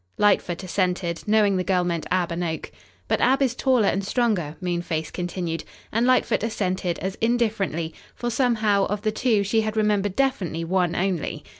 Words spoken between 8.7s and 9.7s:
of the two she